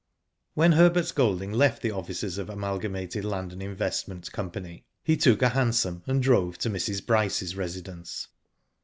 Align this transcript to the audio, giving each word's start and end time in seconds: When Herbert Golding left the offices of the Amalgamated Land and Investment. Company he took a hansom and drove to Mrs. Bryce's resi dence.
When 0.55 0.71
Herbert 0.71 1.13
Golding 1.13 1.53
left 1.53 1.83
the 1.83 1.91
offices 1.91 2.39
of 2.39 2.47
the 2.47 2.53
Amalgamated 2.53 3.23
Land 3.23 3.53
and 3.53 3.61
Investment. 3.61 4.31
Company 4.31 4.83
he 5.03 5.15
took 5.15 5.43
a 5.43 5.49
hansom 5.49 6.01
and 6.07 6.23
drove 6.23 6.57
to 6.57 6.71
Mrs. 6.71 7.05
Bryce's 7.05 7.53
resi 7.53 7.83
dence. 7.83 8.27